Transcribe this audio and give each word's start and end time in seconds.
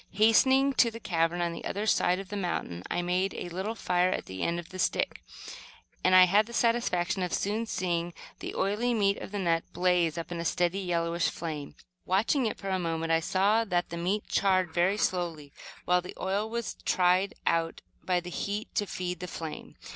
Hastening 0.13 0.73
to 0.81 0.89
the 0.89 0.99
cavern 0.99 1.41
on 1.43 1.53
the 1.53 1.63
other 1.63 1.85
side 1.85 2.17
of 2.17 2.29
the 2.29 2.35
mountain, 2.35 2.81
I 2.89 3.03
made 3.03 3.35
a 3.35 3.49
little 3.49 3.75
fire 3.75 4.09
at 4.09 4.25
the 4.25 4.41
end 4.41 4.57
of 4.59 4.69
the 4.69 4.79
stick, 4.79 5.21
and 6.03 6.15
had 6.15 6.47
the 6.47 6.53
satisfaction 6.53 7.21
of 7.21 7.31
soon 7.31 7.67
seeing 7.67 8.15
the 8.39 8.55
oily 8.55 8.95
meat 8.95 9.19
of 9.19 9.31
the 9.31 9.37
nut 9.37 9.61
blaze 9.73 10.17
up 10.17 10.31
in 10.31 10.39
a 10.39 10.43
steady, 10.43 10.79
yellowish 10.79 11.29
flame. 11.29 11.75
Watching 12.03 12.47
it 12.47 12.57
for 12.57 12.69
a 12.69 12.79
moment, 12.79 13.11
I 13.11 13.19
saw 13.19 13.63
that 13.63 13.89
the 13.89 13.95
meat 13.97 14.27
charred 14.27 14.73
very 14.73 14.97
slowly, 14.97 15.53
while 15.85 16.01
the 16.01 16.17
oil 16.19 16.49
was 16.49 16.77
tried 16.83 17.35
out 17.45 17.81
by 18.03 18.19
the 18.21 18.31
heat 18.31 18.73
to 18.73 18.87
feed 18.87 19.19
the 19.19 19.27
flame. 19.27 19.75